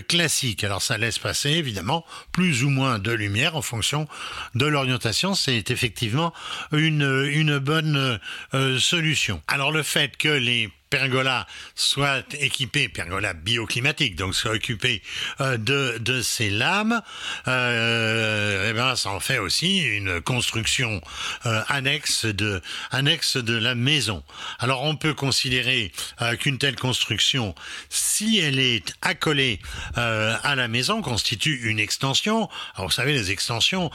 classique. 0.09 0.65
Alors 0.65 0.83
ça 0.83 0.99
laisse 0.99 1.19
passer 1.19 1.51
évidemment 1.51 2.05
plus 2.33 2.63
ou 2.65 2.69
moins 2.69 2.99
de 2.99 3.13
lumière 3.13 3.57
en 3.57 3.63
fonction 3.63 4.07
de 4.55 4.67
l'orientation. 4.67 5.35
C'est 5.35 5.71
effectivement 5.71 6.35
une, 6.73 7.29
une 7.33 7.59
bonne 7.59 8.19
euh, 8.55 8.79
solution. 8.79 9.43
Alors 9.47 9.73
le 9.73 9.83
fait 9.83 10.17
que 10.17 10.29
les 10.29 10.71
pergola 10.91 11.47
soit 11.77 12.35
équipé, 12.35 12.89
pergola 12.89 13.33
bioclimatique, 13.33 14.17
donc 14.17 14.35
soit 14.35 14.51
occupé 14.51 15.03
euh, 15.41 15.57
de, 15.57 15.99
de 15.99 16.21
ces 16.21 16.51
lames, 16.51 17.01
euh, 17.47 18.71
eh 18.71 18.73
ben 18.73 18.97
ça 18.97 19.11
en 19.11 19.21
fait 19.21 19.39
aussi 19.39 19.79
une 19.79 20.21
construction 20.21 21.01
euh, 21.47 21.63
annexe 21.69 22.27
de 22.27 22.61
annexe 22.91 23.37
de 23.37 23.57
la 23.57 23.77
maison. 23.77 24.25
Alors 24.59 24.83
on 24.83 24.97
peut 24.97 25.15
considérer 25.15 25.93
euh, 26.23 26.35
qu'une 26.35 26.59
telle 26.59 26.77
construction, 26.77 27.55
si 27.89 28.41
elle 28.41 28.59
est 28.59 28.93
accolée 29.01 29.61
à 29.95 30.55
la 30.57 30.67
maison, 30.67 31.03
constitue 31.03 31.69
une 31.71 31.79
extension. 31.79 32.49
Alors 32.75 32.89
vous 32.89 32.95
savez 32.95 33.13
les 33.13 33.31
extensions 33.31 33.91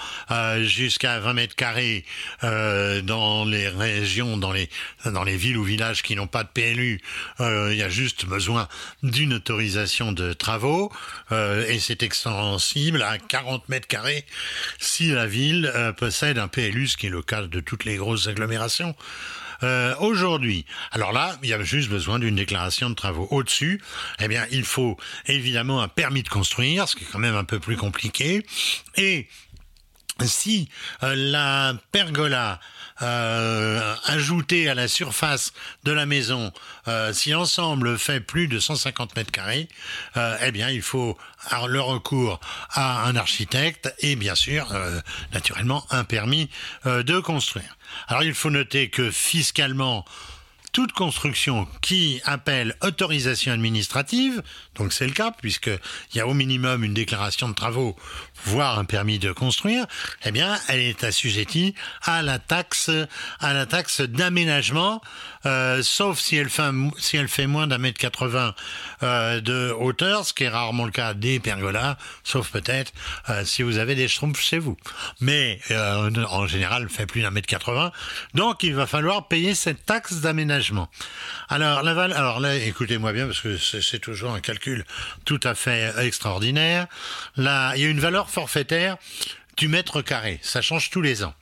jusqu'à 0.61 1.19
20 1.19 1.33
mètres 1.33 1.55
carrés 1.55 2.05
dans 2.41 3.45
les 3.45 3.67
régions, 3.67 4.37
dans 4.37 4.51
les 4.51 4.69
dans 5.05 5.23
les 5.23 5.35
villes 5.35 5.57
ou 5.57 5.63
villages 5.63 6.03
qui 6.03 6.15
n'ont 6.15 6.27
pas 6.27 6.43
de 6.43 6.49
PLU 6.49 6.84
euh, 7.39 7.69
il 7.71 7.77
y 7.77 7.83
a 7.83 7.89
juste 7.89 8.25
besoin 8.25 8.67
d'une 9.03 9.33
autorisation 9.33 10.11
de 10.11 10.33
travaux 10.33 10.91
euh, 11.31 11.65
et 11.67 11.79
c'est 11.79 12.03
extensible 12.03 13.01
à 13.01 13.17
40 13.17 13.69
mètres 13.69 13.87
carrés 13.87 14.25
si 14.79 15.07
la 15.07 15.27
ville 15.27 15.71
euh, 15.73 15.91
possède 15.91 16.37
un 16.37 16.47
PLU, 16.47 16.87
ce 16.87 16.97
qui 16.97 17.07
est 17.07 17.09
le 17.09 17.21
cas 17.21 17.43
de 17.43 17.59
toutes 17.59 17.85
les 17.85 17.95
grosses 17.97 18.27
agglomérations. 18.27 18.95
aujourd'hui. 19.99 20.65
Alors 20.91 21.11
là, 21.11 21.39
il 21.41 21.49
y 21.49 21.53
a 21.53 21.63
juste 21.63 21.89
besoin 21.89 22.19
d'une 22.19 22.35
déclaration 22.35 22.89
de 22.89 22.95
travaux. 22.95 23.27
Au-dessus, 23.31 23.81
eh 24.19 24.27
bien, 24.27 24.45
il 24.51 24.63
faut 24.63 24.95
évidemment 25.25 25.81
un 25.81 25.87
permis 25.87 26.21
de 26.21 26.29
construire, 26.29 26.87
ce 26.87 26.95
qui 26.95 27.03
est 27.05 27.07
quand 27.11 27.23
même 27.23 27.35
un 27.35 27.45
peu 27.45 27.59
plus 27.59 27.77
compliqué. 27.77 28.45
Et 28.95 29.27
si 30.23 30.69
la 31.01 31.73
pergola 31.91 32.59
euh, 33.01 33.95
ajouté 34.05 34.69
à 34.69 34.75
la 34.75 34.87
surface 34.87 35.51
de 35.83 35.91
la 35.91 36.05
maison, 36.05 36.51
euh, 36.87 37.11
si 37.11 37.31
l'ensemble 37.31 37.97
fait 37.97 38.21
plus 38.21 38.47
de 38.47 38.59
150 38.59 39.15
mètres 39.15 39.31
carrés, 39.31 39.67
euh, 40.15 40.37
eh 40.41 40.51
bien, 40.51 40.69
il 40.69 40.81
faut 40.81 41.17
le 41.67 41.81
recours 41.81 42.39
à 42.71 43.05
un 43.05 43.15
architecte 43.15 43.93
et 43.99 44.15
bien 44.15 44.35
sûr, 44.35 44.73
euh, 44.73 44.99
naturellement, 45.33 45.85
un 45.89 46.03
permis 46.03 46.49
euh, 46.85 47.03
de 47.03 47.19
construire. 47.19 47.77
Alors, 48.07 48.23
il 48.23 48.33
faut 48.33 48.49
noter 48.49 48.89
que 48.89 49.11
fiscalement, 49.11 50.05
toute 50.75 50.91
construction 50.91 51.69
qui 51.79 52.19
appelle 52.25 52.75
autorisation 52.81 53.53
administrative, 53.53 54.43
donc 54.75 54.91
c'est 54.91 55.07
le 55.07 55.13
cas 55.13 55.31
puisqu'il 55.31 55.79
y 56.15 56.19
a 56.19 56.27
au 56.27 56.33
minimum 56.33 56.83
une 56.83 56.93
déclaration 56.93 57.47
de 57.47 57.53
travaux, 57.53 57.95
voire 58.43 58.77
un 58.77 58.83
permis 58.83 59.17
de 59.17 59.31
construire, 59.31 59.85
eh 60.25 60.31
bien, 60.31 60.59
elle 60.67 60.81
est 60.81 61.05
assujettie 61.05 61.75
à 62.01 62.23
la 62.23 62.39
taxe, 62.39 62.91
à 63.39 63.53
la 63.53 63.65
taxe 63.65 64.01
d'aménagement, 64.01 65.01
euh, 65.45 65.81
sauf 65.81 66.19
si 66.19 66.35
elle 66.35 66.49
fait, 66.49 67.47
moins 67.47 67.67
d'un 67.67 67.77
mètre 67.77 67.97
80 67.97 68.53
euh, 69.03 69.39
de 69.39 69.73
hauteur, 69.79 70.25
ce 70.25 70.33
qui 70.33 70.43
est 70.43 70.49
rarement 70.49 70.83
le 70.83 70.91
cas 70.91 71.13
des 71.13 71.39
pergolas, 71.39 71.97
sauf 72.25 72.51
peut-être 72.51 72.91
euh, 73.29 73.45
si 73.45 73.63
vous 73.63 73.77
avez 73.77 73.95
des 73.95 74.09
schtroumpfs 74.09 74.41
chez 74.41 74.59
vous. 74.59 74.75
Mais 75.21 75.57
euh, 75.71 76.11
en 76.27 76.47
général, 76.47 76.83
elle 76.83 76.89
fait 76.89 77.05
plus 77.05 77.21
d'un 77.21 77.31
mètre 77.31 77.47
80, 77.47 77.93
donc 78.33 78.61
il 78.63 78.75
va 78.75 78.87
falloir 78.87 79.29
payer 79.29 79.55
cette 79.55 79.85
taxe 79.85 80.15
d'aménagement 80.15 80.64
alors, 81.49 81.79
alors 81.87 82.39
là, 82.39 82.55
écoutez-moi 82.55 83.13
bien 83.13 83.25
parce 83.25 83.41
que 83.41 83.57
c'est 83.57 83.99
toujours 83.99 84.33
un 84.33 84.39
calcul 84.39 84.85
tout 85.25 85.39
à 85.43 85.55
fait 85.55 85.93
extraordinaire. 85.99 86.87
Là, 87.37 87.73
il 87.75 87.81
y 87.81 87.85
a 87.85 87.89
une 87.89 87.99
valeur 87.99 88.29
forfaitaire 88.29 88.97
du 89.57 89.67
mètre 89.67 90.01
carré. 90.01 90.39
Ça 90.41 90.61
change 90.61 90.89
tous 90.89 91.01
les 91.01 91.23
ans. 91.23 91.33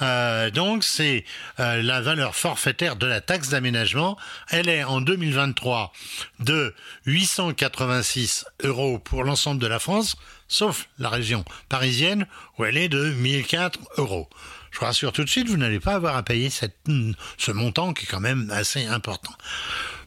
Euh, 0.00 0.50
donc 0.50 0.84
c'est 0.84 1.24
euh, 1.60 1.82
la 1.82 2.00
valeur 2.00 2.34
forfaitaire 2.34 2.96
de 2.96 3.06
la 3.06 3.20
taxe 3.20 3.50
d'aménagement. 3.50 4.18
Elle 4.50 4.68
est 4.68 4.84
en 4.84 5.00
2023 5.00 5.92
de 6.40 6.74
886 7.06 8.46
euros 8.64 8.98
pour 8.98 9.24
l'ensemble 9.24 9.60
de 9.60 9.66
la 9.66 9.78
France, 9.78 10.16
sauf 10.48 10.88
la 10.98 11.08
région 11.08 11.44
parisienne 11.68 12.26
où 12.58 12.64
elle 12.64 12.76
est 12.76 12.88
de 12.88 13.10
1004 13.10 13.78
euros 13.98 14.28
je 14.72 14.78
vous 14.78 14.86
rassure 14.86 15.12
tout 15.12 15.22
de 15.22 15.28
suite, 15.28 15.48
vous 15.48 15.58
n'allez 15.58 15.80
pas 15.80 15.94
avoir 15.94 16.16
à 16.16 16.22
payer 16.22 16.50
ce 16.50 17.52
montant 17.52 17.92
qui 17.92 18.04
est 18.04 18.08
quand 18.08 18.20
même 18.20 18.50
assez 18.50 18.86
important. 18.86 19.32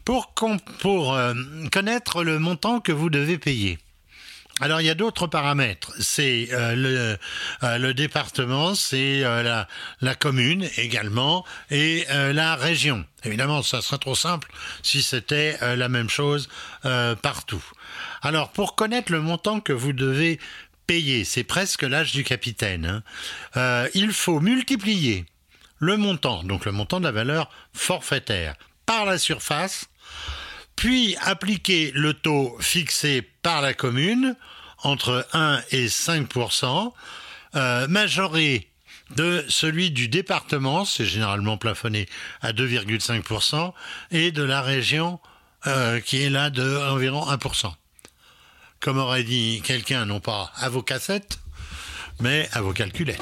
Pour, 0.04 1.14
euh, 1.14 1.34
connaître 1.72 2.22
le 2.22 2.38
montant 2.38 2.80
que 2.80 2.92
vous 2.92 3.10
devez 3.10 3.38
payer, 3.38 3.78
alors 4.60 4.80
il 4.80 4.86
y 4.86 4.90
a 4.90 4.94
d'autres 4.94 5.26
paramètres. 5.26 5.92
C'est 6.00 6.48
euh, 6.52 6.74
le, 6.74 7.18
euh, 7.64 7.78
le 7.78 7.94
département, 7.94 8.74
c'est 8.74 9.20
la, 9.20 9.68
la 10.00 10.14
commune 10.14 10.68
également 10.76 11.44
et 11.70 12.06
la 12.10 12.54
région. 12.54 13.04
Évidemment, 13.24 13.62
ça 13.62 13.82
serait 13.82 13.98
trop 13.98 14.14
simple 14.14 14.48
si 14.82 15.02
c'était 15.02 15.58
la 15.76 15.88
même 15.88 16.08
chose 16.08 16.48
partout. 17.22 17.64
Alors 18.22 18.50
pour 18.50 18.74
connaître 18.74 19.12
le 19.12 19.20
montant 19.20 19.60
que 19.60 19.72
vous 19.72 19.92
devez 19.92 20.38
payer, 20.86 21.24
c'est 21.24 21.44
presque 21.44 21.82
l'âge 21.82 22.12
du 22.12 22.24
capitaine, 22.24 22.86
hein. 22.86 23.02
euh, 23.56 23.88
il 23.94 24.12
faut 24.12 24.40
multiplier 24.40 25.24
le 25.78 25.96
montant, 25.96 26.42
donc 26.42 26.64
le 26.64 26.72
montant 26.72 27.00
de 27.00 27.04
la 27.04 27.12
valeur 27.12 27.50
forfaitaire, 27.72 28.54
par 28.86 29.04
la 29.04 29.18
surface, 29.18 29.86
puis 30.76 31.16
appliquer 31.20 31.90
le 31.94 32.14
taux 32.14 32.56
fixé 32.60 33.22
par 33.42 33.62
la 33.62 33.74
commune 33.74 34.36
entre 34.82 35.26
1 35.32 35.62
et 35.70 35.86
5% 35.86 36.92
euh, 37.56 37.88
majoré 37.88 38.70
de 39.14 39.44
celui 39.48 39.90
du 39.90 40.08
département, 40.08 40.84
c'est 40.84 41.06
généralement 41.06 41.56
plafonné 41.56 42.06
à 42.42 42.52
2,5%, 42.52 43.72
et 44.10 44.32
de 44.32 44.42
la 44.42 44.62
région 44.62 45.20
euh, 45.66 46.00
qui 46.00 46.22
est 46.22 46.30
là 46.30 46.50
de 46.50 46.76
environ 46.90 47.24
1%. 47.30 47.72
Comme 48.80 48.98
aurait 48.98 49.24
dit 49.24 49.62
quelqu'un, 49.64 50.06
non 50.06 50.20
pas 50.20 50.52
à 50.56 50.68
vos 50.68 50.82
cassettes, 50.82 51.38
mais 52.20 52.48
à 52.52 52.60
vos 52.60 52.72
calculettes. 52.72 53.20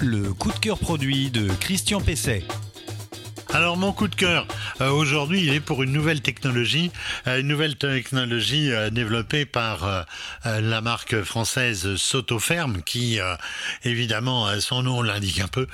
Le 0.00 0.32
coup 0.32 0.52
de 0.52 0.58
cœur 0.58 0.78
produit 0.78 1.30
de 1.30 1.48
Christian 1.60 2.00
Pesset. 2.00 2.42
Alors 3.56 3.78
mon 3.78 3.94
coup 3.94 4.06
de 4.06 4.14
cœur 4.14 4.46
euh, 4.82 4.90
aujourd'hui, 4.90 5.40
il 5.42 5.54
est 5.54 5.60
pour 5.60 5.82
une 5.82 5.92
nouvelle 5.92 6.20
technologie, 6.20 6.90
euh, 7.26 7.40
une 7.40 7.48
nouvelle 7.48 7.76
technologie 7.76 8.70
euh, 8.70 8.90
développée 8.90 9.46
par 9.46 10.04
la 10.44 10.80
marque 10.82 11.22
française 11.22 11.96
Sotoferm, 11.96 12.82
qui 12.82 13.18
évidemment 13.84 14.60
son 14.60 14.82
nom 14.82 15.02
l'indique 15.02 15.40
un 15.40 15.48
peu, 15.48 15.66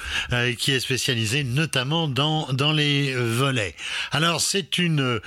qui 0.59 0.73
est 0.73 0.81
spécialisée 0.81 1.45
notamment 1.45 2.09
dans 2.09 2.73
les 2.73 3.15
volets. 3.15 3.75
Alors 4.13 4.41
c'est 4.41 4.79
une 4.79 5.21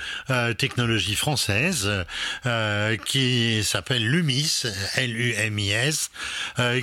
technologie 0.58 1.14
française 1.14 2.04
qui 3.04 3.62
s'appelle 3.62 4.06
Lumis, 4.08 4.62
L-U-M-I-S, 4.96 6.10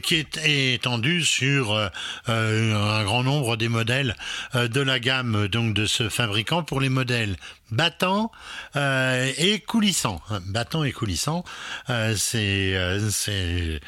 qui 0.02 0.16
est 0.16 0.74
étendue 0.74 1.24
sur 1.24 1.90
un 2.28 3.04
grand 3.04 3.24
nombre 3.24 3.58
des 3.58 3.70
modèles 3.70 4.16
de 4.54 4.82
la 4.82 5.00
gamme 5.00 5.48
de 5.72 5.86
ce 5.86 6.10
fabricant 6.10 6.64
pour 6.64 6.82
les 6.82 6.90
modèles 6.90 7.38
battant 7.74 8.32
euh, 8.76 9.32
et 9.38 9.60
coulissant. 9.60 10.22
Battant 10.48 10.84
et 10.84 10.92
coulissant, 10.92 11.44
euh, 11.90 12.16
c'est 12.16 12.74
euh, 12.76 13.80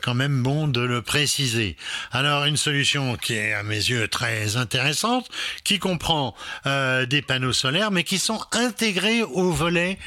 quand 0.00 0.14
même 0.14 0.42
bon 0.42 0.68
de 0.68 0.80
le 0.80 1.02
préciser. 1.02 1.76
Alors 2.12 2.44
une 2.44 2.56
solution 2.56 3.16
qui 3.16 3.34
est 3.34 3.52
à 3.52 3.62
mes 3.62 3.76
yeux 3.76 4.08
très 4.08 4.56
intéressante, 4.56 5.28
qui 5.64 5.78
comprend 5.78 6.34
des 6.64 7.22
panneaux 7.26 7.52
solaires, 7.52 7.90
mais 7.90 8.04
qui 8.04 8.18
sont 8.18 8.40
intégrés 8.52 9.22
au 9.22 9.50
volet 9.50 9.98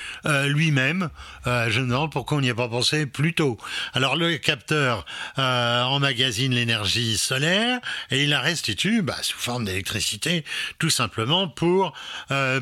lui-même. 0.46 1.10
je 1.46 1.80
me 1.82 1.88
demande 1.88 2.12
pourquoi 2.12 2.38
on 2.38 2.42
n'y 2.42 2.50
a 2.50 2.56
pas 2.56 2.68
pensé 2.68 3.06
plus 3.06 3.34
tôt. 3.34 3.58
Alors 3.94 4.16
le 4.16 4.38
capteur 4.38 5.06
emmagasine 5.38 6.54
l'énergie 6.54 7.18
solaire 7.18 7.80
et 8.12 8.24
il 8.24 8.30
la 8.30 8.42
restitue 8.42 9.02
bah, 9.02 9.18
sous 9.22 9.38
forme 9.38 9.66
d'électricité, 9.66 10.44
tout 10.80 10.90
simplement 10.90 11.07
pour 11.10 11.94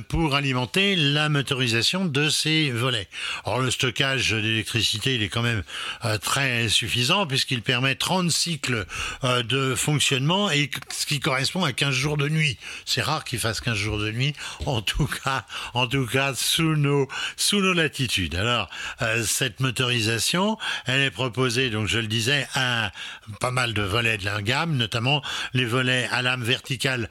pour 0.10 0.36
alimenter 0.36 0.96
la 0.96 1.30
motorisation 1.30 2.06
de 2.06 2.30
ces 2.30 2.72
volets. 2.72 3.08
Or, 3.46 3.60
le 3.60 3.72
stockage 3.72 4.32
d'électricité, 4.32 5.16
il 5.16 5.24
est 5.24 5.30
quand 5.30 5.42
même 5.42 5.64
euh, 6.04 6.18
très 6.18 6.70
suffisant 6.70 7.26
puisqu'il 7.26 7.62
permet 7.62 7.96
30 7.96 8.32
cycles 8.32 8.86
euh, 9.24 9.44
de 9.44 9.76
fonctionnement 9.76 10.50
et 10.52 10.70
ce 10.92 11.06
qui 11.06 11.20
correspond 11.20 11.64
à 11.64 11.74
15 11.74 11.94
jours 11.94 12.18
de 12.18 12.30
nuit. 12.30 12.58
C'est 12.86 13.02
rare 13.02 13.24
qu'il 13.24 13.40
fasse 13.40 13.62
15 13.62 13.76
jours 13.76 13.98
de 13.98 14.12
nuit, 14.12 14.34
en 14.66 14.82
tout 14.82 15.08
cas, 15.08 15.46
en 15.74 15.88
tout 15.88 16.06
cas 16.06 16.34
sous 16.36 16.76
nos, 16.76 17.08
sous 17.38 17.60
nos 17.60 17.74
latitudes. 17.74 18.36
Alors, 18.36 18.70
euh, 19.02 19.24
cette 19.24 19.60
motorisation, 19.60 20.58
elle 20.86 21.02
est 21.02 21.12
proposée, 21.12 21.70
donc 21.70 21.88
je 21.88 22.00
le 22.00 22.08
disais, 22.08 22.48
à 22.54 22.92
pas 23.40 23.52
mal 23.52 23.74
de 23.74 23.82
volets 23.82 24.18
de 24.18 24.26
la 24.26 24.42
gamme, 24.42 24.76
notamment 24.76 25.22
les 25.54 25.66
volets 25.66 26.08
à 26.12 26.22
lame 26.22 26.44
verticale 26.44 27.10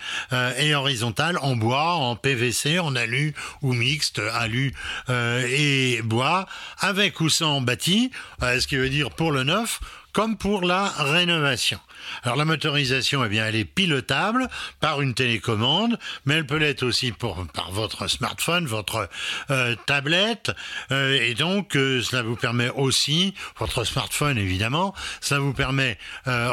et 0.58 0.74
horizontale 0.74 1.23
en 1.40 1.56
bois, 1.56 1.94
en 1.94 2.16
PVC, 2.16 2.78
en 2.78 2.94
alu 2.96 3.34
ou 3.62 3.72
mixte, 3.72 4.20
alu 4.32 4.74
euh, 5.08 5.46
et 5.48 6.02
bois, 6.02 6.46
avec 6.78 7.20
ou 7.20 7.28
sans 7.28 7.60
bâti, 7.60 8.10
euh, 8.42 8.60
ce 8.60 8.66
qui 8.66 8.76
veut 8.76 8.90
dire 8.90 9.10
pour 9.10 9.32
le 9.32 9.44
neuf 9.44 9.80
comme 10.14 10.36
pour 10.36 10.62
la 10.62 10.88
rénovation. 10.88 11.80
Alors 12.22 12.36
la 12.36 12.44
motorisation, 12.44 13.24
eh 13.24 13.28
bien, 13.28 13.46
elle 13.46 13.56
est 13.56 13.64
pilotable 13.64 14.48
par 14.80 15.00
une 15.00 15.12
télécommande, 15.12 15.98
mais 16.24 16.34
elle 16.34 16.46
peut 16.46 16.56
l'être 16.56 16.84
aussi 16.84 17.12
par 17.12 17.72
votre 17.72 18.08
smartphone, 18.08 18.66
votre 18.66 19.08
euh, 19.50 19.74
tablette, 19.86 20.52
euh, 20.92 21.18
et 21.20 21.34
donc 21.34 21.76
euh, 21.76 22.00
cela 22.00 22.22
vous 22.22 22.36
permet 22.36 22.70
aussi, 22.70 23.34
votre 23.58 23.84
smartphone 23.84 24.38
évidemment, 24.38 24.94
ça 25.20 25.40
vous 25.40 25.52
permet 25.52 25.98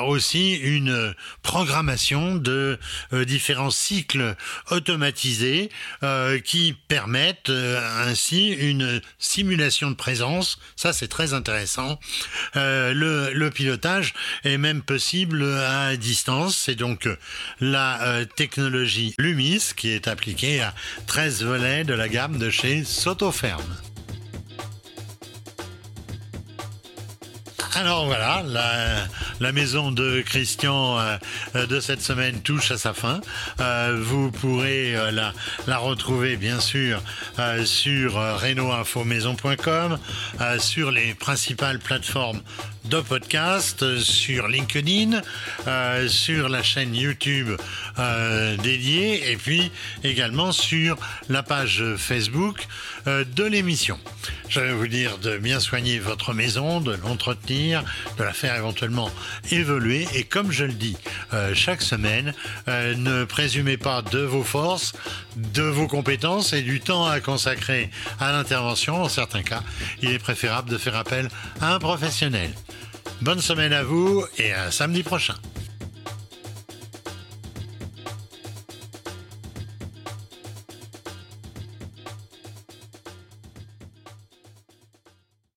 aussi 0.07 0.55
une 0.55 1.13
programmation 1.43 2.35
de 2.35 2.79
différents 3.11 3.69
cycles 3.69 4.35
automatisés 4.71 5.69
qui 6.43 6.75
permettent 6.87 7.49
ainsi 7.49 8.49
une 8.49 9.01
simulation 9.19 9.91
de 9.91 9.95
présence. 9.95 10.57
Ça, 10.75 10.93
c'est 10.93 11.07
très 11.07 11.33
intéressant. 11.33 11.99
le 12.55 13.50
pilotage 13.51 14.13
est 14.43 14.57
même 14.57 14.81
possible 14.81 15.43
à 15.43 15.95
distance. 15.95 16.57
C'est 16.57 16.75
donc 16.75 17.07
euh, 17.07 17.17
la 17.59 18.01
euh, 18.01 18.25
technologie 18.25 19.13
Lumis 19.17 19.71
qui 19.75 19.89
est 19.89 20.07
appliquée 20.07 20.61
à 20.61 20.73
13 21.07 21.43
volets 21.43 21.83
de 21.83 21.93
la 21.93 22.09
gamme 22.09 22.37
de 22.37 22.49
chez 22.49 22.83
Sotoferm. 22.83 23.61
Alors 27.73 28.05
voilà, 28.05 28.43
la, 29.39 29.51
maison 29.53 29.91
de 29.91 30.21
Christian 30.21 30.99
euh, 30.99 31.65
de 31.67 31.79
cette 31.79 32.01
semaine 32.01 32.41
touche 32.41 32.69
à 32.71 32.77
sa 32.77 32.93
fin. 32.93 33.21
vous 33.95 34.29
pourrez 34.29 34.93
la, 35.11 35.33
la, 35.67 35.77
retrouver 35.77 36.35
bien 36.35 36.59
sûr 36.59 37.01
sur 37.63 38.13
renoinfomaison.com, 38.15 39.97
sur 40.59 40.91
les 40.91 41.13
principales 41.13 41.79
plateformes 41.79 42.41
de 42.91 42.99
podcast 42.99 43.99
sur 43.99 44.49
LinkedIn, 44.49 45.21
euh, 45.65 46.09
sur 46.09 46.49
la 46.49 46.61
chaîne 46.61 46.93
YouTube 46.93 47.51
euh, 47.99 48.57
dédiée 48.57 49.31
et 49.31 49.37
puis 49.37 49.71
également 50.03 50.51
sur 50.51 50.97
la 51.29 51.41
page 51.41 51.81
Facebook 51.95 52.67
euh, 53.07 53.23
de 53.23 53.45
l'émission. 53.45 53.97
Je 54.49 54.59
vais 54.59 54.73
vous 54.73 54.87
dire 54.87 55.19
de 55.19 55.37
bien 55.37 55.61
soigner 55.61 55.99
votre 55.99 56.33
maison, 56.33 56.81
de 56.81 56.97
l'entretenir, 57.03 57.85
de 58.17 58.23
la 58.23 58.33
faire 58.33 58.57
éventuellement 58.57 59.09
évoluer 59.51 60.05
et 60.13 60.25
comme 60.25 60.51
je 60.51 60.65
le 60.65 60.73
dis 60.73 60.97
chaque 61.53 61.81
semaine, 61.81 62.33
ne 62.67 63.23
présumez 63.23 63.77
pas 63.77 64.01
de 64.01 64.19
vos 64.19 64.43
forces, 64.43 64.91
de 65.37 65.63
vos 65.63 65.87
compétences 65.87 66.51
et 66.51 66.61
du 66.61 66.81
temps 66.81 67.05
à 67.05 67.21
consacrer 67.21 67.89
à 68.19 68.33
l'intervention. 68.33 69.01
En 69.01 69.09
certains 69.09 69.43
cas, 69.43 69.63
il 70.01 70.11
est 70.11 70.19
préférable 70.19 70.69
de 70.69 70.77
faire 70.77 70.97
appel 70.97 71.29
à 71.61 71.73
un 71.73 71.79
professionnel. 71.79 72.51
Bonne 73.21 73.39
semaine 73.39 73.71
à 73.71 73.83
vous 73.83 74.25
et 74.39 74.51
à 74.51 74.71
samedi 74.71 75.03
prochain. 75.03 75.35